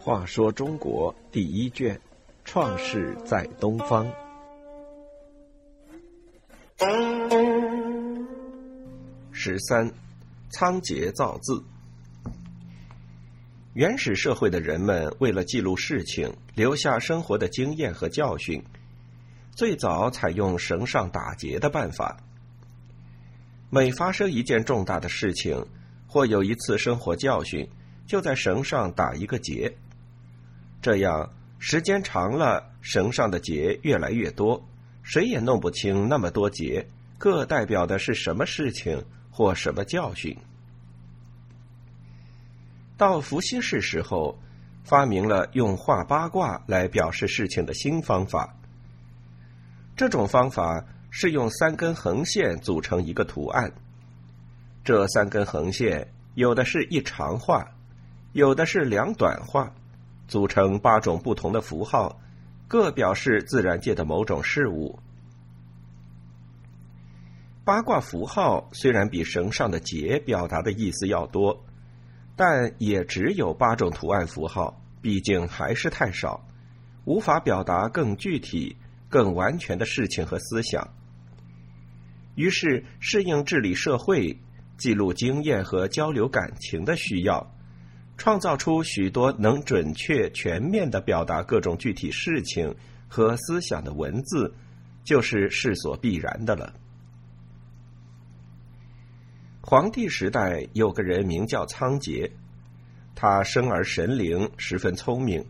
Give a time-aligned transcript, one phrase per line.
[0.00, 1.94] 话说中国第一卷，
[2.44, 4.06] 《创世在东方》
[9.32, 9.92] 十三，
[10.48, 11.62] 仓颉造字。
[13.74, 18.64] 原始社会的人们为了记录事情，留下生活的经验和教训，
[19.52, 22.16] 最早采用绳上打结的办法。
[23.70, 25.66] 每发生一件重大的事情，
[26.06, 27.68] 或有一次生活教训，
[28.06, 29.76] 就在绳上打一个结。
[30.80, 34.66] 这样时间长了，绳上的结越来越多，
[35.02, 36.88] 谁也弄不清那么多结
[37.18, 40.36] 各代表的是什么事情或什么教训。
[42.96, 44.38] 到伏羲氏时候，
[44.82, 48.56] 发明了用画八卦来表示事情的新方法。
[49.94, 50.84] 这种方法
[51.20, 53.72] 是用三根横线组成一个图案。
[54.84, 57.72] 这三根横线有的是一长画，
[58.34, 59.74] 有的是两短画，
[60.28, 62.20] 组成八种不同的符号，
[62.68, 64.96] 各表示自然界的某种事物。
[67.64, 71.64] 八卦符号虽然比绳上的结表达的意思要多。
[72.36, 76.46] 但也只有八种图案符号，毕竟还是太少，
[77.04, 78.76] 无法表达更具体、
[79.08, 80.88] 更完全的事情和思想。
[82.38, 84.38] 于是，适应治理社会、
[84.76, 87.52] 记录经验和交流感情的需要，
[88.16, 92.72] 创造出许多能准确、全面的表达各种具体事情
[93.08, 94.54] 和思想的文字，
[95.02, 96.72] 就是势所必然的了。
[99.60, 102.30] 黄帝时代有个人名叫仓颉，
[103.16, 105.44] 他生而神灵，十分聪明，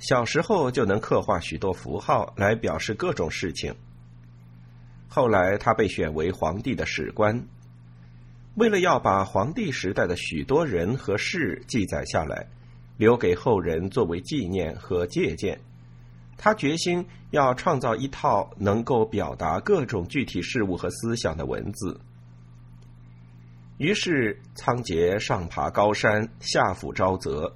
[0.00, 3.72] 小时候就能刻画许多符号来表示各种事情。
[5.14, 7.46] 后来他被选为皇帝的史官，
[8.54, 12.46] 为了要把皇帝时代的许多人和事记载下来，
[12.96, 15.60] 留给后人作为纪念和借鉴，
[16.38, 22.00] 他决心要创造一套能够表达各种具体事物和思想的文字。
[23.76, 27.54] 于是，仓颉上爬高山，下俯沼泽，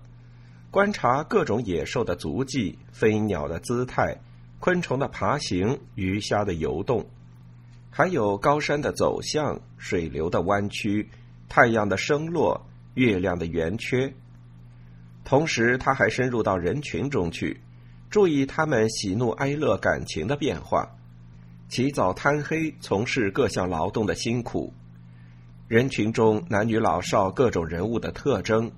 [0.70, 4.14] 观察各种野兽的足迹、飞鸟的姿态、
[4.60, 7.06] 昆虫的爬行、鱼虾的游动，
[7.96, 11.08] 还有高山的走向、水流的弯曲、
[11.48, 14.12] 太阳的升落、月亮的圆缺。
[15.24, 17.58] 同时，他还深入到人群中去，
[18.10, 20.86] 注意他们喜怒哀乐感情的变化，
[21.70, 24.74] 起早贪黑从事各项劳动的辛苦。
[25.66, 28.70] 人群中男女老少各种人物的特征，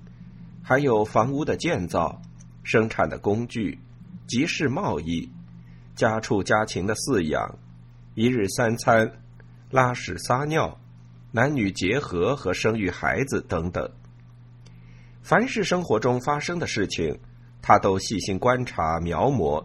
[0.62, 2.22] 还有房屋的建造、
[2.62, 3.80] 生产的工具、
[4.28, 5.28] 集市贸易、
[5.96, 7.58] 家畜家禽的饲养、
[8.18, 9.12] 一日三餐、
[9.70, 10.80] 拉屎撒尿、
[11.30, 13.88] 男女结合和生育孩子等等。
[15.22, 17.20] 凡是生活中发生的事情，
[17.62, 19.64] 他都细心观察描摹，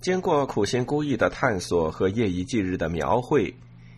[0.00, 3.56] 经过苦心孤诣的探索和夜以继日的描绘。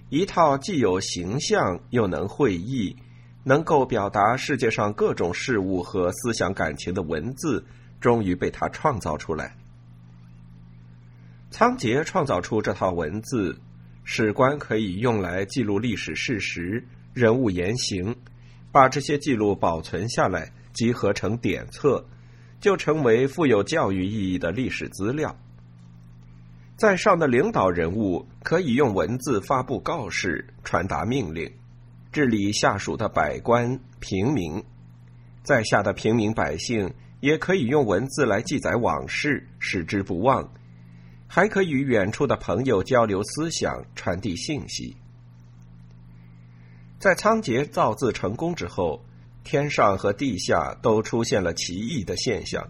[0.08, 2.96] 一套既有形象又能会意，
[3.44, 7.62] 能够表达世界上各种事物和思想感情的文字，
[8.00, 9.54] 终于被他创造出来。
[11.50, 13.60] 仓颉创造出这套文字，
[14.04, 18.14] 史官可以用来记录历史事实、人物言行，
[18.70, 22.04] 把这些记录保存下来，集合成典册，
[22.60, 25.36] 就成为富有教育意义的历史资料。
[26.76, 31.48] 在上的领导人物可以用文字发布告示、传达命令，
[32.10, 34.60] 治理下属的百官、平民；
[35.44, 40.52] 在下的平民百姓也可以用文字来记载往事，使之不忘，
[41.34, 44.94] 还可以与远处的朋友交流思想、传递信息。
[46.98, 49.02] 在仓颉造字成功之后，
[49.42, 52.62] 天上和地下都出现了奇异的现象。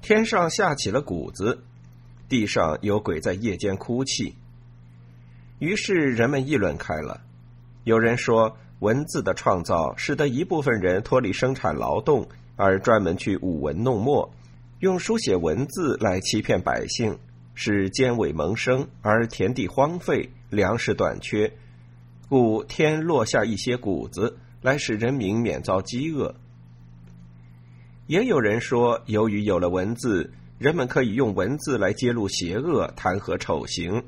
[0.00, 1.64] 天上下起了谷子。
[2.28, 4.36] 地上有鬼在夜间哭泣，
[5.58, 7.22] 于是人们议论开了。
[7.82, 14.32] 有人说，文字的创造使得一部分人脱离生产劳动，而专门去舞文弄墨，
[14.78, 17.18] 用书写文字来欺骗百姓，
[17.54, 21.52] 使奸伪萌生，而田地荒废，粮食短缺，
[22.28, 26.34] 故天落下一些谷子来使人民免遭饥饿。
[28.06, 30.32] 也有人说，由于有了文字。
[30.58, 34.04] 人们可以用文字来揭露邪恶、弹劾丑行，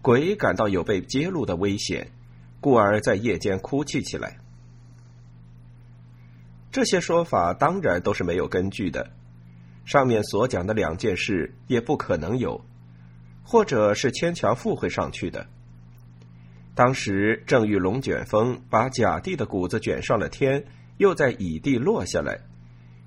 [0.00, 2.12] 鬼感到有被揭露的危险，
[2.60, 4.38] 故而在夜间哭泣起来。
[6.70, 9.10] 这些说法当然都是没有根据的，
[9.84, 12.64] 上面所讲的两件事也不可能有，
[13.42, 15.46] 或者是牵强附会上去的。
[16.74, 20.64] 当时正遇龙卷风把甲地的谷子卷上了天，
[20.96, 22.40] 又在乙地落下来，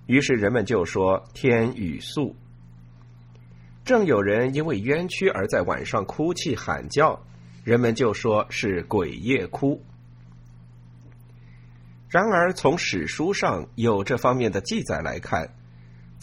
[0.06, 2.36] 于是人们就说天雨粟。
[3.83, 7.24] 正有人因为冤屈而在晚上哭泣喊叫，
[7.63, 9.83] 人们就说是鬼夜哭。
[12.10, 15.50] 然而从史书上有这方面的记载来看，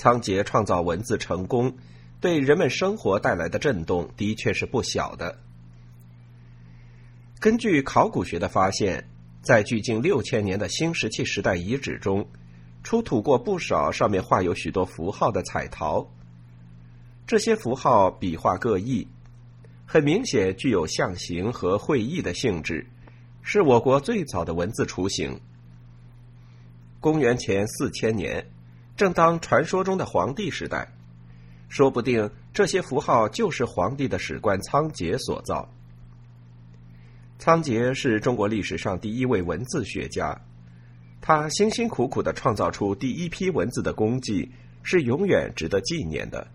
[0.03, 1.77] 仓颉创造文字成功，
[2.21, 5.39] 对人们生活带来的震动的确是不小的。
[7.39, 9.09] 根据考古学的发现，
[9.43, 12.27] 在距今六千年的新石器时代遗址中，
[12.83, 16.05] 出土过不少上面画有许多符号的彩陶。
[17.25, 19.07] 这些符号笔画各异，
[19.87, 22.85] 很明显具有象形和会意的性质，
[23.41, 25.41] 是我国最早的文字雏形。
[26.99, 28.45] 公元前四千年，
[29.03, 30.87] 正当传说中的皇帝时代，
[31.69, 35.69] 说不定这些符号就是皇帝的史官仓颉所造。
[37.37, 40.41] 仓颉是中国历史上第一位文字学家，
[41.21, 44.53] 他辛辛苦苦的创造出第一批文字的功绩，
[44.85, 46.47] 是永远值得纪念的。